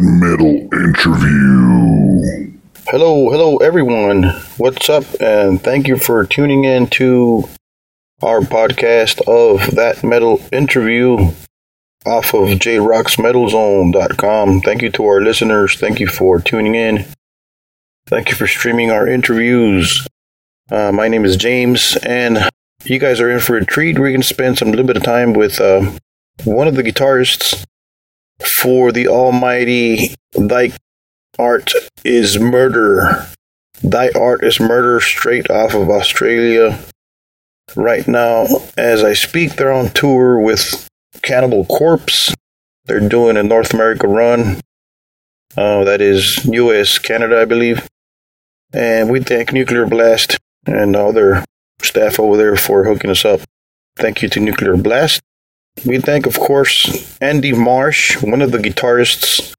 metal 0.00 0.68
interview. 0.72 2.52
Hello, 2.86 3.30
hello, 3.30 3.56
everyone. 3.58 4.24
What's 4.56 4.88
up? 4.88 5.04
And 5.20 5.60
thank 5.60 5.88
you 5.88 5.96
for 5.96 6.24
tuning 6.24 6.64
in 6.64 6.86
to 6.88 7.44
our 8.22 8.40
podcast 8.40 9.20
of 9.28 9.74
that 9.74 10.02
metal 10.02 10.40
interview 10.52 11.32
off 12.06 12.34
of 12.34 12.48
jrocksmetalzone.com. 12.48 14.60
Thank 14.60 14.82
you 14.82 14.90
to 14.90 15.04
our 15.04 15.20
listeners. 15.20 15.76
Thank 15.76 16.00
you 16.00 16.06
for 16.06 16.40
tuning 16.40 16.74
in. 16.74 17.06
Thank 18.06 18.30
you 18.30 18.34
for 18.34 18.46
streaming 18.46 18.90
our 18.90 19.06
interviews. 19.06 20.06
Uh, 20.70 20.92
my 20.92 21.08
name 21.08 21.24
is 21.24 21.36
James, 21.36 21.96
and 22.06 22.38
you 22.84 22.98
guys 22.98 23.20
are 23.20 23.30
in 23.30 23.40
for 23.40 23.56
a 23.56 23.64
treat. 23.64 23.98
We're 23.98 24.10
going 24.10 24.22
to 24.22 24.26
spend 24.26 24.58
some 24.58 24.70
little 24.70 24.86
bit 24.86 24.96
of 24.96 25.02
time 25.02 25.32
with 25.32 25.60
uh, 25.60 25.90
one 26.44 26.68
of 26.68 26.76
the 26.76 26.82
guitarists 26.82 27.64
for 28.42 28.92
the 28.92 29.08
almighty 29.08 30.14
Thy 30.32 30.72
Art 31.38 31.72
is 32.04 32.38
Murder. 32.38 33.26
Thy 33.82 34.10
Art 34.14 34.44
is 34.44 34.60
Murder 34.60 35.00
straight 35.00 35.50
off 35.50 35.74
of 35.74 35.88
Australia. 35.88 36.78
Right 37.76 38.08
now, 38.08 38.46
as 38.76 39.04
I 39.04 39.12
speak, 39.12 39.54
they're 39.54 39.72
on 39.72 39.90
tour 39.90 40.40
with 40.40 40.88
Cannibal 41.22 41.64
Corpse. 41.66 42.34
They're 42.86 43.06
doing 43.06 43.36
a 43.36 43.42
North 43.42 43.74
America 43.74 44.08
run. 44.08 44.60
Uh, 45.56 45.84
that 45.84 46.00
is 46.00 46.44
US, 46.44 46.98
Canada, 46.98 47.40
I 47.40 47.44
believe. 47.44 47.86
And 48.72 49.10
we 49.10 49.20
thank 49.20 49.52
Nuclear 49.52 49.86
Blast 49.86 50.38
and 50.66 50.94
all 50.96 51.12
their 51.12 51.44
staff 51.82 52.18
over 52.18 52.36
there 52.36 52.56
for 52.56 52.84
hooking 52.84 53.10
us 53.10 53.24
up. 53.24 53.40
Thank 53.96 54.22
you 54.22 54.28
to 54.30 54.40
Nuclear 54.40 54.76
Blast. 54.76 55.20
We 55.84 55.98
thank, 56.00 56.26
of 56.26 56.38
course, 56.38 57.16
Andy 57.20 57.52
Marsh, 57.52 58.20
one 58.22 58.42
of 58.42 58.52
the 58.52 58.58
guitarists 58.58 59.54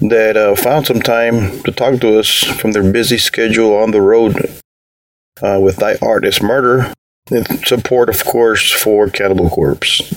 that 0.00 0.36
uh, 0.36 0.56
found 0.56 0.86
some 0.86 1.00
time 1.00 1.62
to 1.62 1.72
talk 1.72 2.00
to 2.00 2.18
us 2.18 2.42
from 2.60 2.72
their 2.72 2.90
busy 2.90 3.18
schedule 3.18 3.76
on 3.76 3.90
the 3.90 4.00
road 4.00 4.50
uh, 5.42 5.58
with 5.60 5.76
Thy 5.76 5.96
Art 6.02 6.24
is 6.24 6.42
Murder. 6.42 6.92
In 7.30 7.44
support, 7.64 8.08
of 8.08 8.24
course, 8.24 8.70
for 8.72 9.08
Cannibal 9.08 9.48
Corpse. 9.48 10.12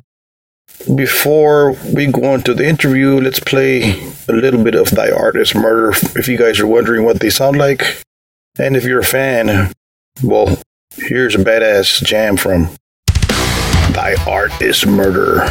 Before 0.95 1.73
we 1.93 2.07
go 2.07 2.33
into 2.33 2.53
the 2.53 2.67
interview, 2.67 3.19
let's 3.19 3.39
play 3.39 4.11
a 4.27 4.33
little 4.33 4.63
bit 4.63 4.75
of 4.75 4.89
Thy 4.89 5.11
Art 5.11 5.35
is 5.37 5.55
Murder 5.55 5.91
if 6.15 6.27
you 6.27 6.37
guys 6.37 6.59
are 6.59 6.67
wondering 6.67 7.05
what 7.05 7.19
they 7.19 7.29
sound 7.29 7.57
like. 7.57 8.01
And 8.57 8.75
if 8.75 8.83
you're 8.83 8.99
a 8.99 9.03
fan, 9.03 9.71
well, 10.23 10.57
here's 10.95 11.35
a 11.35 11.39
badass 11.39 12.03
jam 12.03 12.37
from 12.37 12.69
Thy 14.05 14.13
Art 14.31 14.61
is 14.61 14.85
Murder. 14.85 15.47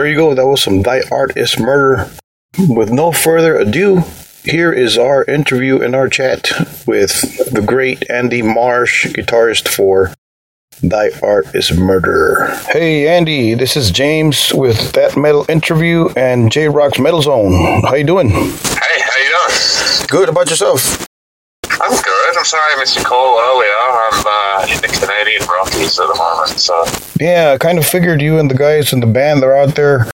There 0.00 0.08
you 0.08 0.16
go. 0.16 0.32
That 0.34 0.46
was 0.46 0.62
some 0.62 0.80
Thy 0.80 1.02
Art 1.12 1.36
is 1.36 1.58
Murder. 1.58 2.10
With 2.58 2.90
no 2.90 3.12
further 3.12 3.58
ado, 3.58 4.02
here 4.42 4.72
is 4.72 4.96
our 4.96 5.24
interview 5.24 5.82
and 5.82 5.94
our 5.94 6.08
chat 6.08 6.48
with 6.86 7.52
the 7.52 7.60
great 7.60 8.10
Andy 8.10 8.40
Marsh, 8.40 9.08
guitarist 9.08 9.68
for 9.68 10.14
Thy 10.82 11.10
Art 11.22 11.54
is 11.54 11.76
Murder. 11.76 12.46
Hey 12.70 13.14
Andy, 13.14 13.52
this 13.52 13.76
is 13.76 13.90
James 13.90 14.54
with 14.54 14.92
That 14.92 15.18
Metal 15.18 15.44
Interview 15.50 16.08
and 16.16 16.50
J 16.50 16.70
Rock's 16.70 16.98
Metal 16.98 17.20
Zone. 17.20 17.82
How 17.82 17.94
you 17.94 18.04
doing? 18.04 18.30
Hey, 18.30 19.00
how 19.02 19.16
you 19.18 19.28
doing? 19.28 20.06
Good. 20.08 20.28
How 20.28 20.32
about 20.32 20.48
yourself? 20.48 21.06
I'm 21.72 22.02
good. 22.02 22.19
Good. 22.30 22.38
I'm 22.38 22.44
sorry 22.44 22.72
I 22.74 22.78
missed 22.78 22.96
your 22.96 23.04
call 23.04 23.38
earlier. 23.38 23.70
I'm 23.80 24.24
uh, 24.26 24.74
in 24.74 24.80
the 24.80 24.88
Canadian 24.88 25.42
Rockies 25.48 25.98
at 25.98 26.08
the 26.08 26.14
moment, 26.14 26.58
so 26.60 26.84
Yeah, 27.20 27.52
I 27.54 27.58
kind 27.58 27.78
of 27.78 27.86
figured 27.86 28.20
you 28.20 28.38
and 28.38 28.50
the 28.50 28.54
guys 28.54 28.92
in 28.92 29.00
the 29.00 29.06
band 29.06 29.42
are 29.42 29.56
out 29.56 29.74
there 29.74 30.10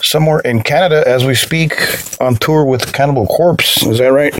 somewhere 0.00 0.40
in 0.40 0.62
Canada 0.62 1.04
as 1.06 1.24
we 1.24 1.34
speak 1.34 1.74
on 2.20 2.36
tour 2.36 2.64
with 2.64 2.92
Cannibal 2.92 3.26
Corpse. 3.26 3.82
Is 3.86 3.98
that 3.98 4.12
right? 4.12 4.36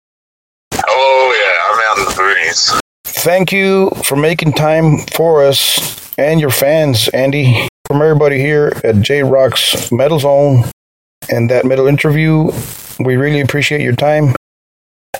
oh 0.87 1.29
yeah, 1.39 1.71
I'm 1.71 1.81
out 1.91 1.99
in 1.99 2.05
the 2.05 2.23
boonies. 2.23 2.81
Thank 3.05 3.53
you 3.53 3.91
for 4.05 4.17
making 4.17 4.55
time 4.55 4.99
for 5.15 5.45
us 5.45 6.13
and 6.19 6.41
your 6.41 6.51
fans, 6.51 7.09
Andy. 7.09 7.69
From 7.87 8.01
everybody 8.01 8.39
here 8.39 8.73
at 8.85 9.01
J 9.03 9.23
Rock's 9.23 9.93
Metal 9.93 10.19
Zone 10.19 10.65
and 11.31 11.51
that 11.51 11.67
metal 11.67 11.87
interview, 11.87 12.51
we 13.01 13.17
really 13.17 13.41
appreciate 13.41 13.83
your 13.83 13.95
time. 13.95 14.35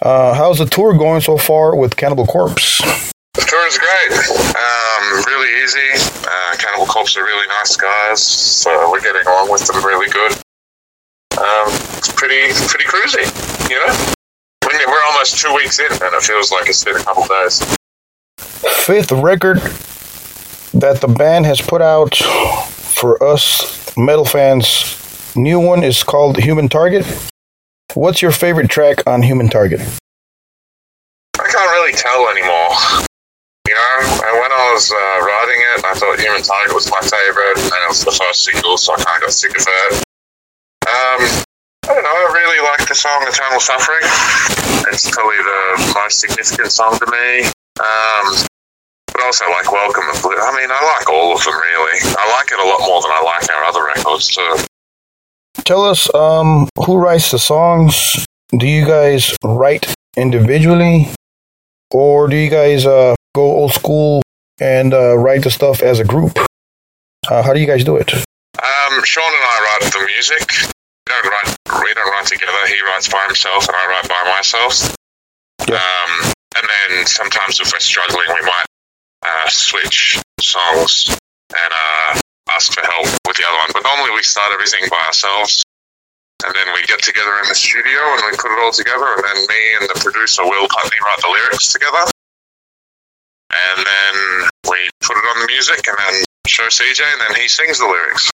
Uh, 0.03 0.35
how's 0.35 0.59
the 0.59 0.67
tour 0.67 0.99
going 0.99 1.21
so 1.21 1.39
far 1.39 1.77
with 1.77 1.97
Cannibal 1.97 2.27
Corpse? 2.27 2.79
The 3.35 3.47
tour 3.47 3.67
is 3.69 3.79
great. 3.79 4.11
Um, 4.59 5.23
really 5.29 5.63
easy. 5.63 5.79
Uh, 6.27 6.57
Cannibal 6.59 6.87
Corpse 6.87 7.17
are 7.17 7.23
really 7.23 7.47
nice 7.47 7.77
guys, 7.77 8.21
so 8.21 8.91
we're 8.91 9.01
getting 9.01 9.25
along 9.25 9.53
with 9.53 9.65
them 9.65 9.85
really 9.85 10.11
good. 10.11 10.33
Um, 11.39 11.69
it's 11.97 12.13
pretty 12.13 12.53
pretty 12.67 12.85
cruisy, 12.85 13.71
you 13.71 13.77
know. 13.77 14.15
We're 14.67 14.87
we're 14.89 15.05
almost 15.13 15.39
two 15.39 15.55
weeks 15.55 15.79
in, 15.79 15.87
and 15.87 16.15
it 16.15 16.23
feels 16.23 16.51
like 16.51 16.69
it's 16.69 16.85
been 16.85 16.97
a 16.97 17.05
couple 17.05 17.25
days. 17.29 17.77
Fifth 18.39 19.13
record 19.13 19.59
that 20.75 21.01
the 21.01 21.07
band 21.07 21.47
has 21.47 21.61
put 21.61 21.81
out 21.81 22.17
for 22.17 23.23
us 23.23 23.97
metal 23.97 24.25
fans. 24.25 24.99
New 25.37 25.61
one 25.61 25.85
is 25.85 26.03
called 26.03 26.39
Human 26.39 26.69
Target. 26.69 27.07
What's 27.95 28.23
your 28.23 28.33
favorite 28.33 28.71
track 28.71 29.05
on 29.07 29.21
Human 29.21 29.51
Target? 29.53 29.81
I 31.37 31.45
can't 31.45 31.71
really 31.77 31.93
tell 31.93 32.25
anymore. 32.33 32.73
You 33.69 33.77
know, 33.77 33.97
when 34.41 34.49
I 34.49 34.65
was 34.73 34.89
uh, 34.89 34.97
writing 35.21 35.61
it, 35.61 35.85
I 35.85 35.93
thought 36.01 36.17
Human 36.17 36.41
Target 36.41 36.73
was 36.73 36.89
my 36.89 37.05
favorite, 37.05 37.61
and 37.61 37.81
it 37.85 37.89
was 37.93 38.01
the 38.01 38.17
first 38.17 38.49
single, 38.49 38.81
so 38.81 38.95
I 38.95 38.97
kind 38.97 39.21
of 39.21 39.29
got 39.29 39.33
sick 39.37 39.53
of 39.53 39.61
it. 39.69 39.93
Um, 40.89 41.21
I 41.85 41.93
don't 41.93 42.01
know, 42.01 42.17
I 42.17 42.33
really 42.33 42.65
like 42.65 42.89
the 42.89 42.97
song 42.97 43.29
Eternal 43.29 43.61
Suffering. 43.61 44.09
It's 44.89 45.13
probably 45.13 45.37
the 45.37 45.93
most 45.93 46.21
significant 46.21 46.73
song 46.73 46.97
to 46.97 47.07
me. 47.13 47.45
Um, 47.77 48.41
but 49.13 49.21
also 49.21 49.45
like 49.53 49.69
Welcome 49.69 50.09
Oblivion. 50.17 50.41
I 50.41 50.57
mean, 50.57 50.73
I 50.73 50.81
like 50.97 51.13
all 51.13 51.37
of 51.37 51.45
them 51.45 51.53
really. 51.53 52.01
I 52.17 52.25
like 52.41 52.49
it 52.49 52.57
a 52.57 52.65
lot 52.65 52.81
more 52.89 53.05
than 53.05 53.13
I 53.13 53.21
like 53.21 53.45
our 53.53 53.65
other 53.69 53.85
records 53.85 54.33
too. 54.33 54.65
Tell 55.65 55.85
us 55.85 56.13
um, 56.15 56.69
who 56.87 56.97
writes 56.97 57.31
the 57.31 57.39
songs. 57.39 58.27
Do 58.51 58.67
you 58.67 58.85
guys 58.85 59.35
write 59.45 59.95
individually, 60.17 61.09
or 61.91 62.29
do 62.29 62.37
you 62.37 62.51
guys 62.51 62.85
uh, 62.85 63.15
go 63.35 63.43
old 63.43 63.73
school 63.73 64.23
and 64.61 64.93
uh, 64.93 65.17
write 65.17 65.45
the 65.45 65.51
stuff 65.51 65.81
as 65.83 66.01
a 66.01 66.05
group? 66.05 66.39
Uh, 67.29 67.43
how 67.43 67.53
do 67.53 67.61
you 67.61 67.67
guys 67.67 67.85
do 67.85 67.97
it? 67.97 68.13
Um, 68.13 69.05
Sean 69.05 69.25
and 69.25 69.45
I 69.45 69.79
write 69.81 69.93
the 69.93 70.05
music. 70.07 70.51
We 70.51 71.13
don't 71.23 71.31
write. 71.31 71.57
We 71.83 71.95
don't 71.95 72.11
write 72.11 72.27
together. 72.27 72.67
He 72.67 72.83
writes 72.83 73.09
by 73.09 73.25
himself, 73.27 73.69
and 73.69 73.77
I 73.77 73.87
write 73.89 74.09
by 74.09 74.23
myself. 74.37 74.95
Yeah. 75.69 75.77
Um, 75.77 76.33
and 76.57 76.67
then 76.69 77.07
sometimes 77.07 77.61
if 77.61 77.73
we're 77.73 77.81
struggling, 77.81 78.27
we 78.29 78.43
might 78.43 78.67
uh, 79.23 79.49
switch 79.49 80.21
songs 80.41 81.09
and 81.09 81.73
uh, 81.73 82.21
ask 82.55 82.73
for 82.73 82.85
help 82.85 83.09
with 83.27 83.37
the 83.37 83.45
other 83.45 83.59
one. 83.59 83.73
But 83.73 83.83
normally 83.85 84.13
we 84.15 84.23
start 84.23 84.53
everything 84.53 84.89
by 84.91 85.01
ourselves, 85.07 85.63
and 86.45 86.55
then 86.55 86.69
we 86.75 86.83
get 86.85 87.03
together 87.03 87.33
in 87.43 87.49
the 87.49 87.55
studio 87.55 88.01
and 88.17 88.23
we 88.31 88.37
put 88.37 88.53
it 88.53 88.59
all 88.63 88.73
together. 88.73 89.09
And 89.17 89.23
then 89.25 89.39
me 89.49 89.63
and 89.81 89.85
the 89.89 89.99
producer 90.01 90.43
Will 90.45 90.69
Putney 90.69 90.99
write 91.05 91.21
the 91.21 91.31
lyrics 91.33 91.73
together, 91.73 92.05
and 93.53 93.79
then 93.81 94.15
we 94.71 94.79
put 95.01 95.17
it 95.17 95.27
on 95.27 95.37
the 95.41 95.49
music, 95.49 95.81
and 95.89 95.97
then 95.99 96.25
show 96.47 96.67
CJ, 96.67 97.01
and 97.01 97.21
then 97.21 97.41
he 97.41 97.49
sings 97.49 97.79
the 97.79 97.87
lyrics. 97.87 98.31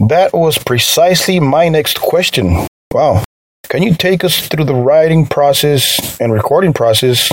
That 0.00 0.32
was 0.32 0.58
precisely 0.58 1.40
my 1.40 1.68
next 1.68 2.00
question. 2.00 2.66
Wow. 2.92 3.24
Can 3.68 3.82
you 3.82 3.94
take 3.94 4.24
us 4.24 4.46
through 4.48 4.64
the 4.64 4.74
writing 4.74 5.26
process 5.26 6.18
and 6.20 6.32
recording 6.32 6.72
process 6.72 7.30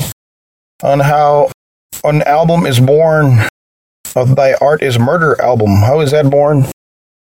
on 0.84 1.00
how 1.00 1.52
an 2.04 2.24
album 2.24 2.66
is 2.66 2.80
born 2.80 3.48
of 4.16 4.36
Thy 4.36 4.54
Art 4.62 4.82
is 4.82 4.98
Murder 5.00 5.40
album? 5.42 5.70
How 5.78 6.00
is 6.00 6.12
that 6.12 6.30
born? 6.30 6.66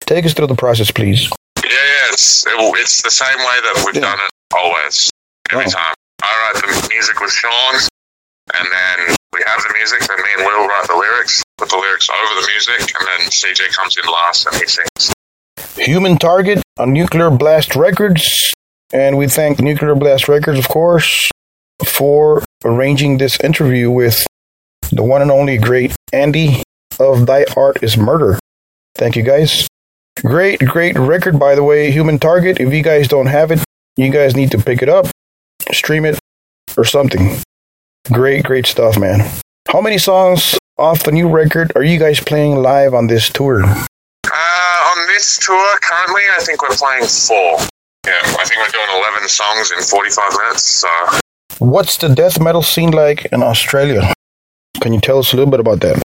Take 0.01 0.25
us 0.27 0.35
through 0.35 0.49
the 0.49 0.55
process, 0.55 0.91
please. 0.91 1.31
Yeah, 1.65 1.71
yeah, 1.71 2.13
it's 2.13 2.47
it, 2.47 2.53
it's 2.79 3.03
the 3.03 3.11
same 3.11 3.39
way 3.39 3.59
that 3.65 3.83
we've 3.87 3.95
Yeah. 3.97 4.03
done 4.03 4.19
it 4.21 4.31
always, 4.55 5.11
every 5.51 5.65
Oh. 5.67 5.71
time. 5.71 5.95
I 6.23 6.51
write 6.53 6.63
the 6.63 6.89
music 6.91 7.21
with 7.21 7.33
Sean, 7.33 7.75
and 8.55 8.67
then 8.71 9.17
we 9.33 9.41
have 9.47 9.63
the 9.63 9.75
music. 9.77 10.01
Then 10.01 10.19
me 10.19 10.29
and 10.39 10.47
Will 10.47 10.67
write 10.69 10.87
the 10.87 10.95
lyrics, 10.97 11.43
put 11.59 11.69
the 11.71 11.77
lyrics 11.77 12.09
over 12.11 12.41
the 12.41 12.47
music, 12.53 12.95
and 12.99 13.09
then 13.09 13.31
CJ 13.31 13.69
comes 13.75 13.97
in 13.97 14.05
last 14.05 14.47
and 14.47 14.55
he 14.57 14.67
sings. 14.67 15.13
Human 15.77 16.19
Target 16.19 16.63
on 16.79 16.93
Nuclear 16.93 17.31
Blast 17.31 17.75
Records. 17.75 18.53
And 18.93 19.17
we 19.17 19.27
thank 19.27 19.59
Nuclear 19.59 19.95
Blast 19.95 20.29
Records, 20.29 20.59
of 20.59 20.69
course, 20.69 21.31
for 21.85 22.45
arranging 22.65 23.17
this 23.19 23.41
interview 23.41 23.91
with 23.91 24.27
the 24.93 25.03
one 25.03 25.23
and 25.23 25.31
only 25.31 25.57
great 25.57 25.95
Andy 26.13 26.63
of 27.01 27.27
Thy 27.27 27.45
Art 27.57 27.83
is 27.83 27.97
Murder. 27.97 28.39
Thank 28.95 29.17
you, 29.17 29.23
guys. 29.23 29.67
Great, 30.21 30.61
great 30.61 30.99
record, 30.99 31.39
by 31.39 31.55
the 31.55 31.65
way, 31.65 31.91
Human 31.91 32.19
Target. 32.19 32.61
If 32.61 32.73
you 32.73 32.83
guys 32.83 33.09
don't 33.09 33.27
have 33.27 33.51
it, 33.51 33.61
you 33.97 34.11
guys 34.11 34.37
need 34.37 34.51
to 34.53 34.59
pick 34.59 34.83
it 34.83 34.89
up, 34.89 35.07
stream 35.73 36.05
it, 36.05 36.19
or 36.77 36.85
something. 36.85 37.39
Great, 38.13 38.45
great 38.45 38.67
stuff, 38.67 38.99
man. 38.99 39.29
How 39.69 39.81
many 39.81 39.99
songs 39.99 40.59
off 40.79 41.05
the 41.05 41.13
new 41.13 41.29
record 41.29 41.73
are 41.77 41.83
you 41.83 41.99
guys 41.99 42.21
playing 42.21 42.57
live 42.57 42.95
on 42.95 43.07
this 43.07 43.29
tour? 43.31 43.65
Uh, 43.65 44.93
on 44.93 45.07
this 45.09 45.39
tour, 45.39 45.79
currently, 45.81 46.23
I 46.37 46.43
think 46.43 46.63
we're 46.63 46.77
playing 46.77 47.07
four. 47.07 47.59
Yeah, 48.07 48.19
I 48.39 48.45
think 48.45 48.57
we're 48.57 48.73
doing 48.73 49.01
11 49.01 49.29
songs 49.29 49.71
in 49.71 49.81
45 49.81 50.33
minutes, 50.33 50.65
so 50.65 50.89
What's 51.59 51.97
the 51.97 52.09
death 52.09 52.41
metal 52.41 52.63
scene 52.63 52.91
like 52.91 53.27
in 53.27 53.41
Australia? 53.43 54.13
Can 54.81 54.93
you 54.93 55.01
tell 55.01 55.19
us 55.19 55.33
a 55.33 55.37
little 55.37 55.51
bit 55.51 55.61
about 55.61 55.81
that? 55.81 56.03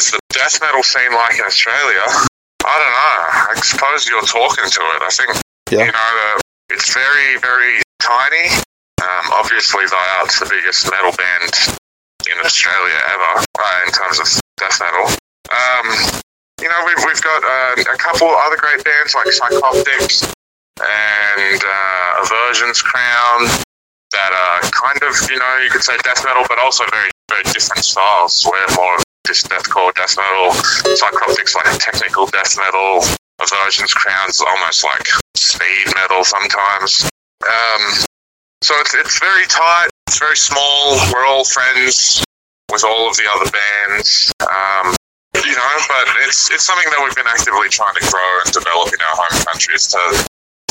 Is 0.00 0.16
the 0.16 0.20
death 0.32 0.56
metal 0.64 0.80
scene 0.82 1.12
like 1.12 1.36
in 1.36 1.44
Australia? 1.44 2.00
I 2.64 2.74
don't 2.80 2.94
know. 2.96 3.52
I 3.52 3.54
suppose 3.60 4.08
you're 4.08 4.24
talking 4.24 4.64
to 4.64 4.80
it. 4.96 5.00
I 5.04 5.12
think, 5.12 5.30
Yeah. 5.68 5.84
you 5.84 5.92
know, 5.92 6.08
the, 6.16 6.40
it's 6.72 6.88
very, 6.94 7.36
very 7.36 7.82
tiny. 8.00 8.48
Um, 9.04 9.24
obviously, 9.36 9.84
Thy 9.92 10.00
Art's 10.16 10.40
the 10.40 10.48
biggest 10.48 10.88
metal 10.90 11.12
band 11.12 11.52
in 12.32 12.36
Australia 12.40 12.96
ever, 13.12 13.44
uh, 13.44 13.80
in 13.84 13.92
terms 13.92 14.16
of 14.24 14.26
death 14.56 14.80
metal. 14.80 15.04
Um, 15.52 15.86
you 16.64 16.68
know, 16.72 16.80
we've, 16.88 17.04
we've 17.04 17.20
got 17.20 17.44
uh, 17.44 17.76
a 17.92 17.98
couple 18.00 18.28
other 18.48 18.56
great 18.56 18.80
bands 18.82 19.12
like 19.12 19.28
Psycroptics 19.28 20.24
and 20.80 21.60
uh, 21.60 22.24
Aversion's 22.24 22.80
Crown 22.80 23.52
that 24.16 24.32
are 24.32 24.64
kind 24.72 24.96
of, 25.04 25.12
you 25.28 25.36
know, 25.36 25.52
you 25.60 25.68
could 25.68 25.84
say 25.84 25.92
death 26.04 26.24
metal, 26.24 26.44
but 26.48 26.58
also 26.58 26.84
very, 26.90 27.10
very 27.28 27.44
different 27.52 27.84
styles. 27.84 28.48
We're 28.48 28.64
more 28.76 28.96
of 28.96 29.04
this 29.24 29.42
deathcore 29.44 29.94
death 29.94 30.16
metal. 30.16 30.50
Psycroptic's 30.96 31.54
like 31.54 31.78
technical 31.78 32.26
death 32.26 32.56
metal. 32.56 33.04
Aversion's 33.40 33.94
Crown's 33.94 34.40
almost 34.40 34.84
like 34.84 35.06
speed 35.34 35.86
metal 35.94 36.24
sometimes. 36.24 37.08
Um, 37.44 37.82
so 38.62 38.74
it's, 38.80 38.94
it's 38.94 39.18
very 39.18 39.46
tight, 39.46 39.88
it's 40.06 40.18
very 40.18 40.36
small. 40.36 40.98
We're 41.12 41.26
all 41.26 41.44
friends 41.44 42.22
with 42.70 42.84
all 42.84 43.08
of 43.08 43.16
the 43.16 43.24
other 43.34 43.50
bands. 43.50 44.32
Um, 44.44 44.94
you 45.34 45.54
know, 45.56 45.72
but 45.88 46.06
it's 46.26 46.50
it's 46.50 46.66
something 46.66 46.86
that 46.90 47.00
we've 47.02 47.14
been 47.14 47.30
actively 47.30 47.70
trying 47.70 47.94
to 47.94 48.04
grow 48.10 48.30
and 48.44 48.52
develop 48.52 48.92
in 48.92 49.00
our 49.00 49.16
home 49.16 49.36
countries 49.46 49.86
to 49.88 50.00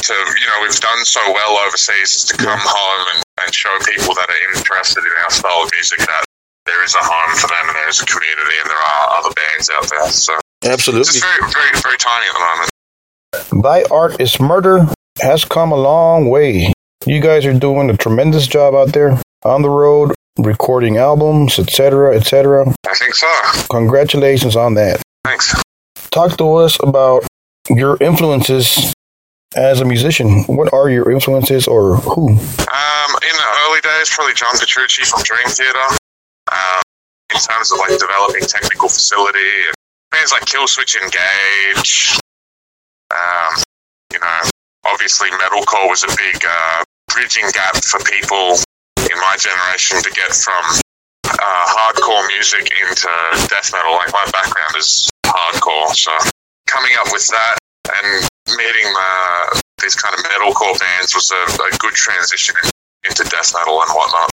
to 0.04 0.14
you 0.14 0.48
know 0.48 0.58
we've 0.62 0.80
done 0.80 1.02
so 1.06 1.22
well 1.32 1.58
overseas 1.66 2.14
is 2.14 2.24
to 2.26 2.36
come 2.38 2.60
home 2.60 3.06
and, 3.16 3.24
and 3.46 3.50
show 3.56 3.72
people 3.88 4.14
that 4.14 4.28
are 4.30 4.42
interested 4.56 5.04
in 5.04 5.14
our 5.24 5.32
style 5.32 5.64
of 5.64 5.72
music 5.72 6.00
that 6.00 6.24
there 6.66 6.84
is 6.84 6.94
a 6.96 7.04
home 7.04 7.34
for 7.36 7.48
them 7.48 7.68
is 7.90 8.02
a 8.02 8.06
community 8.06 8.56
and 8.62 8.70
there 8.70 8.78
are 8.78 9.18
other 9.18 9.34
bands 9.34 9.70
out 9.70 9.90
there. 9.90 10.08
So 10.10 10.34
it's 10.62 10.72
Absolutely. 10.72 11.06
just 11.06 11.24
very 11.24 11.52
very 11.52 11.82
very 11.82 11.98
tiny 11.98 12.26
at 12.28 12.34
the 12.34 12.40
moment. 12.40 13.64
Thy 13.64 13.84
Art 13.92 14.20
is 14.22 14.40
Murder 14.40 14.88
has 15.22 15.44
come 15.46 15.72
a 15.72 15.76
long 15.76 16.30
way. 16.30 16.72
You 17.06 17.22
guys 17.22 17.46
are 17.46 17.54
doing 17.58 17.90
a 17.90 17.98
tremendous 17.98 18.48
job 18.48 18.74
out 18.74 18.94
there 18.94 19.20
on 19.44 19.62
the 19.62 19.70
road, 19.70 20.14
recording 20.38 20.98
albums, 20.98 21.60
etc., 21.60 22.16
etc. 22.16 22.74
I 22.88 22.94
think 22.96 23.16
so. 23.16 23.28
Congratulations 23.70 24.56
on 24.56 24.76
that. 24.76 25.02
Thanks. 25.24 25.54
Talk 26.12 26.38
to 26.38 26.56
us 26.56 26.78
about 26.82 27.26
your 27.70 27.98
influences 28.02 28.94
as 29.56 29.82
a 29.82 29.86
musician. 29.86 30.44
What 30.44 30.74
are 30.74 30.90
your 30.90 31.12
influences 31.12 31.68
or 31.68 31.96
who? 31.98 32.30
Um, 32.30 32.36
in 32.38 33.36
the 33.36 33.48
early 33.66 33.82
days, 33.82 34.10
probably 34.10 34.34
John 34.34 34.58
Petrucci 34.58 35.04
from 35.06 35.22
Dream 35.24 35.48
Theater. 35.48 35.98
In 37.34 37.40
terms 37.40 37.72
of 37.72 37.78
like 37.80 37.98
developing 38.00 38.42
technical 38.42 38.90
facility, 38.90 39.68
and 39.68 39.76
bands 40.12 40.32
like 40.32 40.46
Killswitch 40.46 40.98
Engage. 40.98 42.18
Um, 43.14 43.64
you 44.14 44.20
know, 44.20 44.42
obviously 44.86 45.30
metalcore 45.32 45.90
was 45.90 46.04
a 46.04 46.12
big 46.18 46.44
uh, 46.46 46.84
bridging 47.14 47.46
gap 47.54 47.78
for 47.84 48.00
people 48.02 48.58
in 49.10 49.18
my 49.18 49.36
generation 49.38 50.02
to 50.02 50.10
get 50.12 50.34
from 50.34 50.64
uh, 51.26 51.66
hardcore 51.70 52.28
music 52.28 52.70
into 52.82 53.10
death 53.48 53.72
metal. 53.74 53.94
Like 53.94 54.14
my 54.14 54.26
background 54.32 54.76
is 54.78 55.10
hardcore, 55.26 55.94
so 55.94 56.12
coming 56.68 56.92
up 57.00 57.12
with 57.12 57.28
that 57.28 57.58
and 57.98 58.28
meeting 58.58 58.90
uh, 58.98 59.60
these 59.82 59.96
kind 59.96 60.14
of 60.18 60.24
metalcore 60.26 60.78
bands 60.80 61.16
was 61.16 61.32
a, 61.32 61.42
a 61.64 61.78
good 61.78 61.94
transition 61.94 62.56
in, 62.64 62.70
into 63.10 63.24
death 63.30 63.54
metal 63.54 63.82
and 63.82 63.90
whatnot. 63.92 64.30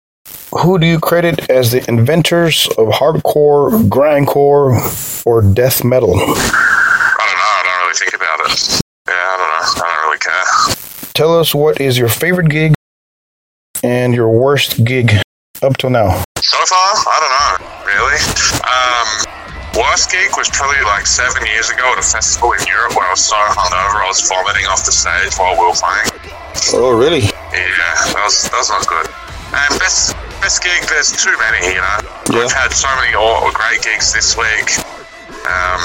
Who 0.59 0.77
do 0.77 0.85
you 0.85 0.99
credit 0.99 1.49
as 1.49 1.71
the 1.71 1.79
inventors 1.87 2.67
of 2.77 2.89
hardcore, 2.89 3.71
grindcore, 3.87 4.75
or 5.25 5.41
death 5.41 5.81
metal? 5.85 6.13
I 6.13 6.19
don't 6.19 6.27
know. 6.27 6.43
I 7.55 7.61
don't 7.63 7.79
really 7.87 7.95
think 7.95 8.13
about 8.13 8.39
it. 8.51 8.81
Yeah, 9.07 9.15
I 9.15 9.37
don't 9.39 9.47
know. 9.47 9.63
I 9.79 9.87
don't 9.87 10.03
really 10.11 10.19
care. 10.19 11.13
Tell 11.13 11.39
us 11.39 11.55
what 11.55 11.79
is 11.79 11.97
your 11.97 12.09
favorite 12.09 12.49
gig 12.49 12.73
and 13.81 14.13
your 14.13 14.27
worst 14.27 14.83
gig 14.83 15.13
up 15.61 15.77
till 15.77 15.89
now. 15.89 16.21
So 16.41 16.57
far, 16.67 16.99
I 16.99 17.17
don't 17.23 17.31
know, 17.31 17.87
really. 17.87 18.19
Um, 18.67 19.87
worst 19.87 20.11
gig 20.11 20.35
was 20.35 20.49
probably 20.49 20.83
like 20.83 21.07
seven 21.07 21.45
years 21.47 21.69
ago 21.69 21.93
at 21.93 21.99
a 21.99 22.03
festival 22.03 22.51
in 22.51 22.67
Europe 22.67 22.97
where 22.97 23.07
I 23.07 23.11
was 23.11 23.23
so 23.23 23.35
hungover 23.37 24.03
I 24.03 24.07
was 24.07 24.27
vomiting 24.27 24.65
off 24.67 24.83
the 24.83 24.91
stage 24.91 25.31
while 25.39 25.55
we 25.55 25.63
were 25.63 25.79
playing. 25.79 26.11
Oh, 26.75 26.91
really? 26.91 27.31
Yeah, 27.55 28.11
that 28.11 28.19
was 28.19 28.43
that 28.51 28.59
was 28.59 28.69
not 28.69 28.85
good. 28.85 29.07
And 29.53 29.79
best 29.79 30.15
best 30.41 30.65
gig, 30.65 30.81
there's 30.89 31.13
too 31.13 31.37
many, 31.37 31.77
you 31.77 31.79
know. 31.79 31.97
Yeah. 32.33 32.49
I've 32.49 32.51
had 32.51 32.73
so 32.73 32.89
many 32.97 33.13
great 33.53 33.85
gigs 33.85 34.09
this 34.09 34.33
week. 34.33 34.73
Um, 35.45 35.79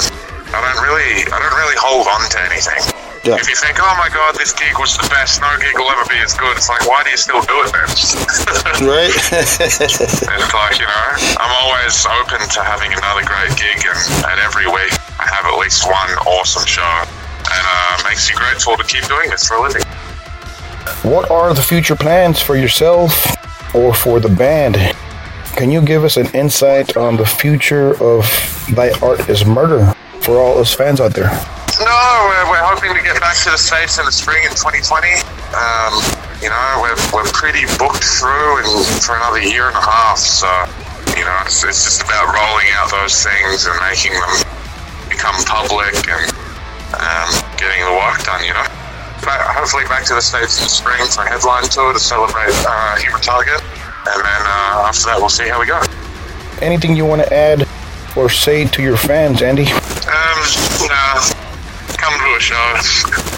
I 0.49 0.59
don't 0.65 0.81
really 0.81 1.29
I 1.29 1.37
don't 1.37 1.57
really 1.61 1.77
hold 1.77 2.09
on 2.09 2.25
to 2.33 2.39
anything. 2.49 2.81
Yeah. 3.29 3.37
If 3.37 3.51
you 3.51 3.59
think, 3.59 3.77
oh 3.83 3.95
my 3.99 4.09
god, 4.09 4.39
this 4.39 4.55
gig 4.55 4.79
was 4.79 4.97
the 4.97 5.05
best, 5.11 5.43
no 5.43 5.51
gig 5.59 5.75
will 5.77 5.91
ever 5.91 6.07
be 6.09 6.17
as 6.23 6.33
good, 6.33 6.57
it's 6.57 6.71
like, 6.71 6.87
why 6.87 7.03
do 7.03 7.11
you 7.11 7.19
still 7.19 7.43
do 7.43 7.59
it 7.67 7.75
then? 7.75 7.91
Right? 8.87 9.11
It's 9.33 10.53
like, 10.55 10.79
you 10.79 10.87
know, 10.87 11.09
I'm 11.43 11.53
always 11.59 12.07
open 12.07 12.39
to 12.39 12.61
having 12.63 12.93
another 12.95 13.27
great 13.27 13.51
gig, 13.59 13.83
and, 13.83 13.99
and 14.31 14.39
every 14.41 14.67
week 14.71 14.95
I 15.19 15.27
have 15.27 15.45
at 15.45 15.59
least 15.59 15.85
one 15.85 16.11
awesome 16.25 16.65
show. 16.67 16.87
And 17.51 17.65
uh, 17.67 18.09
makes 18.09 18.31
you 18.31 18.37
grateful 18.37 18.77
to 18.77 18.85
keep 18.85 19.05
doing 19.07 19.31
this 19.31 19.47
for 19.49 19.57
a 19.57 19.63
living. 19.63 19.83
what 21.03 21.31
are 21.31 21.53
the 21.55 21.63
future 21.63 21.97
plans 21.97 22.41
for 22.41 22.57
yourself 22.57 23.37
or 23.77 23.95
for 23.95 24.19
the 24.19 24.29
band? 24.29 24.77
Can 25.55 25.71
you 25.71 25.81
give 25.81 26.05
us 26.05 26.17
an 26.17 26.27
insight 26.35 26.97
on 26.97 27.17
the 27.17 27.27
future 27.27 27.93
of 28.03 28.25
Thy 28.75 28.91
Art 29.01 29.29
is 29.29 29.45
Murder 29.45 29.95
for 30.21 30.41
all 30.41 30.59
us 30.59 30.75
fans 30.75 31.01
out 31.01 31.15
there? 31.15 31.31
No, 31.81 32.01
we're, 32.29 32.57
we're 32.57 32.65
hoping 32.65 32.97
to 32.97 33.03
get 33.05 33.21
back 33.21 33.37
to 33.45 33.51
the 33.51 33.61
States 33.61 33.99
in 33.99 34.05
the 34.05 34.13
spring 34.13 34.43
in 34.45 34.51
2020. 34.51 35.13
Um, 35.53 35.93
you 36.41 36.49
know, 36.49 36.81
we're, 36.81 36.97
we're 37.13 37.31
pretty 37.33 37.65
booked 37.77 38.05
through 38.05 38.65
and 38.65 38.69
for 39.05 39.17
another 39.17 39.41
year 39.41 39.69
and 39.69 39.77
a 39.77 39.85
half. 39.85 40.19
So, 40.19 40.49
you 41.17 41.25
know, 41.25 41.37
it's, 41.45 41.65
it's 41.65 41.85
just 41.85 42.03
about 42.03 42.33
rolling 42.33 42.69
out 42.81 42.91
those 42.91 43.17
things 43.25 43.69
and 43.69 43.77
making 43.85 44.13
them 44.13 44.35
become 45.09 45.37
public 45.45 45.97
and 46.09 46.33
um, 46.97 47.29
getting 47.57 47.81
the 47.85 47.93
work 47.93 48.25
done, 48.25 48.45
you 48.45 48.53
know. 48.53 48.76
But 49.27 49.43
hopefully 49.43 49.83
back 49.91 50.05
to 50.07 50.15
the 50.15 50.23
States 50.23 50.57
in 50.59 50.65
the 50.65 50.71
spring 50.71 51.03
for 51.11 51.25
a 51.25 51.29
headline 51.29 51.65
tour 51.65 51.93
to 51.93 51.99
celebrate 51.99 52.55
uh, 52.63 52.97
Human 53.03 53.21
Target. 53.21 53.61
And 54.07 54.23
then 54.23 54.43
uh, 54.47 54.87
after 54.87 55.07
that, 55.11 55.17
we'll 55.19 55.29
see 55.29 55.49
how 55.49 55.59
we 55.59 55.67
go. 55.67 55.83
Anything 56.63 56.95
you 56.95 57.05
want 57.05 57.23
to 57.23 57.33
add 57.35 57.67
or 58.17 58.31
say 58.31 58.67
to 58.67 58.83
your 58.83 58.97
fans, 58.97 59.43
Andy? 59.43 59.67
Um, 59.67 60.39
no, 60.87 61.35
come 61.99 62.15
to 62.15 62.37
a 62.37 62.41
show. 62.41 62.55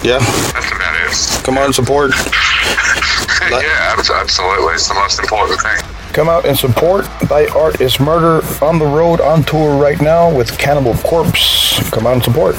Yeah, 0.05 0.19
That's 0.53 0.69
about 0.71 0.93
it. 1.01 1.43
come 1.43 1.57
on, 1.57 1.73
support. 1.73 2.11
yeah, 3.49 3.95
absolutely. 3.97 4.73
It's 4.73 4.87
the 4.87 4.93
most 4.93 5.19
important 5.19 5.59
thing. 5.59 5.77
Come 6.13 6.29
out 6.29 6.45
and 6.45 6.57
support 6.57 7.05
Thy 7.27 7.47
Art 7.47 7.81
is 7.81 7.99
Murder 7.99 8.45
on 8.63 8.77
the 8.77 8.85
road 8.85 9.21
on 9.21 9.43
tour 9.43 9.75
right 9.75 9.99
now 9.99 10.31
with 10.31 10.55
Cannibal 10.57 10.93
Corpse. 10.97 11.79
Come 11.89 12.05
out 12.05 12.13
and 12.13 12.23
support. 12.23 12.55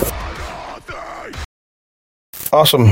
Awesome. 2.52 2.88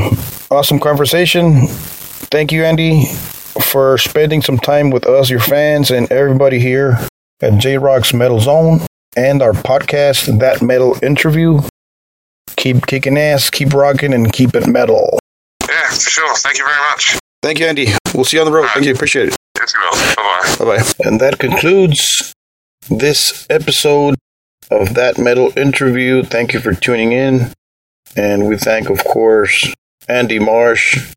Awesome 0.51 0.79
conversation. 0.79 1.67
Thank 1.67 2.53
you, 2.53 2.65
Andy, 2.65 3.07
for 3.61 3.99
spending 3.99 4.41
some 4.43 4.59
time 4.59 4.91
with 4.91 5.07
us, 5.07 5.31
your 5.31 5.41
fans, 5.41 5.91
and 5.91 6.11
everybody 6.13 6.61
here 6.61 6.99
at 7.41 7.59
J 7.59 7.79
Rock's 7.79 8.15
Metal 8.15 8.41
Zone 8.41 8.81
and 9.17 9.43
our 9.43 9.53
podcast, 9.53 10.39
That 10.39 10.63
Metal 10.63 10.97
Interview. 11.03 11.61
Keep 12.57 12.87
kicking 12.87 13.19
ass, 13.19 13.51
keep 13.51 13.73
rocking, 13.73 14.13
and 14.13 14.33
keep 14.33 14.55
it 14.55 14.67
metal. 14.67 15.19
Yeah, 15.69 15.89
for 15.91 16.11
sure. 16.11 16.37
Thank 16.37 16.59
you 16.59 16.65
very 16.65 16.79
much. 16.91 17.19
Thank 17.43 17.59
you, 17.59 17.67
Andy. 17.67 17.89
We'll 18.15 18.25
see 18.25 18.37
you 18.37 18.43
on 18.43 18.51
the 18.51 18.57
road. 18.57 18.69
Thank 18.75 18.87
you. 18.87 18.93
Appreciate 18.93 19.29
it. 19.29 19.37
Yes, 19.59 19.75
you 19.75 19.81
will. 19.81 20.15
Bye 20.15 20.15
bye. 20.17 20.57
Bye 20.59 20.83
bye. 20.83 20.93
And 21.09 21.21
that 21.21 21.39
concludes 21.39 22.33
this 22.91 23.47
episode 23.51 24.15
of 24.71 24.95
That 24.95 25.19
Metal 25.19 25.53
Interview. 25.57 26.23
Thank 26.23 26.53
you 26.53 26.61
for 26.61 26.75
tuning 26.75 27.13
in. 27.13 27.53
And 28.17 28.49
we 28.49 28.57
thank, 28.57 28.91
of 28.91 29.05
course, 29.05 29.73
Andy 30.09 30.39
Marsh 30.39 31.15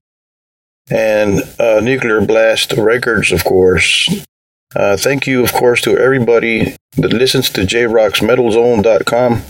and 0.89 1.41
uh, 1.59 1.79
Nuclear 1.81 2.21
Blast 2.21 2.73
Records, 2.73 3.31
of 3.31 3.43
course. 3.43 4.09
Uh, 4.75 4.95
thank 4.97 5.27
you, 5.27 5.43
of 5.43 5.53
course, 5.53 5.81
to 5.81 5.97
everybody 5.97 6.75
that 6.97 7.13
listens 7.13 7.49
to 7.51 7.61
jrocksmetalzone.com. 7.61 9.43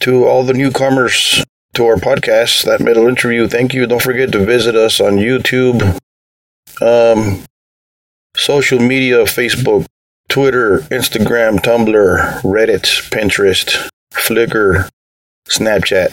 To 0.00 0.26
all 0.26 0.42
the 0.42 0.54
newcomers 0.54 1.44
to 1.74 1.86
our 1.86 1.96
podcast, 1.96 2.64
That 2.64 2.80
Metal 2.80 3.06
Interview, 3.06 3.46
thank 3.48 3.72
you. 3.72 3.86
Don't 3.86 4.02
forget 4.02 4.32
to 4.32 4.44
visit 4.44 4.74
us 4.74 5.00
on 5.00 5.14
YouTube. 5.14 5.98
Um, 6.80 7.44
social 8.36 8.80
media 8.80 9.18
Facebook, 9.24 9.86
Twitter, 10.28 10.78
Instagram, 10.90 11.58
Tumblr, 11.60 12.40
Reddit, 12.42 13.08
Pinterest, 13.10 13.88
Flickr, 14.12 14.88
Snapchat. 15.48 16.12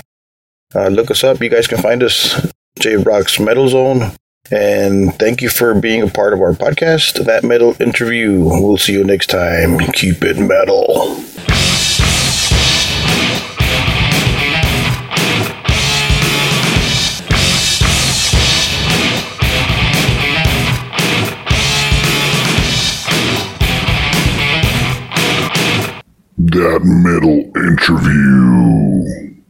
Uh, 0.73 0.87
look 0.87 1.11
us 1.11 1.23
up. 1.23 1.41
You 1.41 1.49
guys 1.49 1.67
can 1.67 1.81
find 1.81 2.01
us, 2.03 2.47
J 2.79 2.95
Rock's 2.97 3.39
Metal 3.39 3.67
Zone. 3.67 4.11
And 4.51 5.13
thank 5.15 5.41
you 5.41 5.49
for 5.49 5.73
being 5.73 6.01
a 6.01 6.07
part 6.07 6.33
of 6.33 6.41
our 6.41 6.53
podcast, 6.53 7.25
That 7.25 7.43
Metal 7.43 7.75
Interview. 7.79 8.39
We'll 8.41 8.77
see 8.77 8.93
you 8.93 9.03
next 9.03 9.27
time. 9.27 9.79
Keep 9.93 10.23
it 10.23 10.37
metal. 10.37 11.23
That 26.51 26.81
metal 26.83 27.49
interview. 27.55 29.40